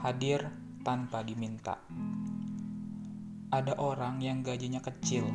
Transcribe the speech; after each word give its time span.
hadir 0.00 0.48
tanpa 0.80 1.20
diminta. 1.20 1.76
Ada 3.52 3.76
orang 3.76 4.24
yang 4.24 4.40
gajinya 4.40 4.80
kecil, 4.80 5.28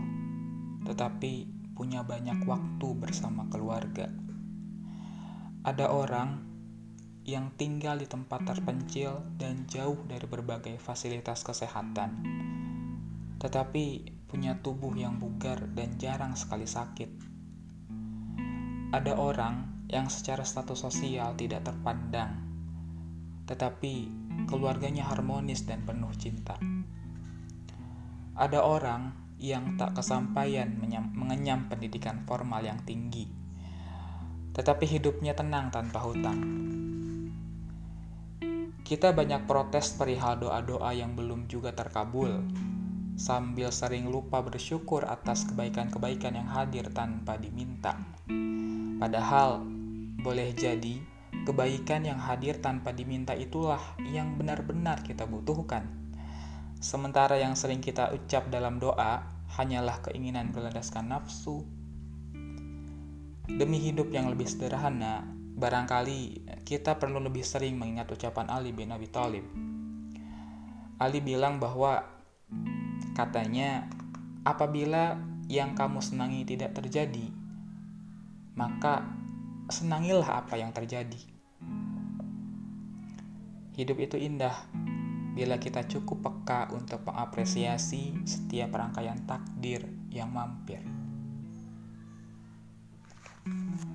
tetapi 0.90 1.46
punya 1.78 2.02
banyak 2.02 2.42
waktu 2.49 2.88
bersama 2.97 3.46
keluarga. 3.54 4.10
Ada 5.62 5.86
orang 5.94 6.42
yang 7.29 7.54
tinggal 7.54 8.01
di 8.01 8.10
tempat 8.10 8.46
terpencil 8.46 9.22
dan 9.38 9.70
jauh 9.70 10.01
dari 10.10 10.26
berbagai 10.26 10.82
fasilitas 10.82 11.46
kesehatan, 11.46 12.26
tetapi 13.38 13.86
punya 14.26 14.58
tubuh 14.66 14.97
yang 14.97 15.22
bugar 15.22 15.70
dan 15.78 15.94
jarang 16.02 16.34
sekali 16.34 16.66
sakit. 16.66 17.09
Ada 18.94 19.13
orang 19.13 19.85
yang 19.93 20.09
secara 20.09 20.41
status 20.41 20.81
sosial 20.81 21.38
tidak 21.38 21.67
terpandang, 21.67 22.55
tetapi 23.45 24.09
keluarganya 24.49 25.05
harmonis 25.09 25.66
dan 25.66 25.86
penuh 25.86 26.12
cinta. 26.17 26.58
Ada 28.36 28.59
orang 28.62 29.16
yang 29.40 29.80
tak 29.80 29.95
kesampaian 29.95 30.67
mengenyam 31.16 31.70
pendidikan 31.72 32.26
formal 32.27 32.66
yang 32.66 32.81
tinggi, 32.84 33.30
tetapi 34.52 34.84
hidupnya 34.88 35.38
tenang 35.38 35.72
tanpa 35.72 36.03
hutang. 36.03 36.39
Kita 38.86 39.17
banyak 39.17 39.50
protes 39.50 39.98
perihal 39.98 40.38
doa-doa 40.38 40.94
yang 40.94 41.17
belum 41.17 41.50
juga 41.50 41.73
terkabul, 41.73 42.45
sambil 43.17 43.73
sering 43.73 44.12
lupa 44.12 44.44
bersyukur 44.45 45.08
atas 45.08 45.48
kebaikan-kebaikan 45.50 46.38
yang 46.38 46.50
hadir 46.52 46.91
tanpa 46.94 47.39
diminta. 47.39 47.98
Padahal, 49.00 49.64
boleh 50.22 50.53
jadi 50.53 51.14
Kebaikan 51.44 52.08
yang 52.08 52.23
hadir 52.23 52.64
tanpa 52.64 52.95
diminta 52.95 53.36
itulah 53.36 53.81
yang 54.08 54.39
benar-benar 54.39 55.03
kita 55.03 55.28
butuhkan. 55.28 55.83
Sementara 56.80 57.36
yang 57.36 57.59
sering 57.59 57.83
kita 57.83 58.16
ucap 58.16 58.47
dalam 58.47 58.80
doa 58.80 59.28
hanyalah 59.59 60.00
keinginan 60.08 60.56
berlandaskan 60.56 61.11
nafsu. 61.11 61.67
Demi 63.45 63.78
hidup 63.83 64.09
yang 64.16 64.31
lebih 64.31 64.47
sederhana, 64.47 65.28
barangkali 65.56 66.45
kita 66.63 66.97
perlu 66.97 67.22
lebih 67.22 67.44
sering 67.44 67.75
mengingat 67.75 68.09
ucapan 68.11 68.47
Ali 68.52 68.72
bin 68.72 68.91
Abi 68.91 69.08
Thalib. 69.11 69.45
Ali 71.00 71.19
bilang 71.19 71.59
bahwa 71.59 72.03
katanya 73.16 73.88
apabila 74.47 75.19
yang 75.47 75.78
kamu 75.78 76.00
senangi 76.02 76.41
tidak 76.47 76.73
terjadi, 76.75 77.30
maka 78.58 79.25
senangilah 79.69 80.45
apa 80.45 80.58
yang 80.58 80.71
terjadi. 80.71 81.21
Hidup 83.75 83.97
itu 83.99 84.16
indah 84.16 84.55
bila 85.35 85.59
kita 85.59 85.83
cukup 85.83 86.23
peka 86.23 86.72
untuk 86.72 87.03
mengapresiasi 87.03 88.23
setiap 88.23 88.72
rangkaian 88.72 89.19
takdir 89.27 89.83
yang 90.07 90.31
mampir. 90.31 90.80
thank 93.45 93.85
you 93.85 93.94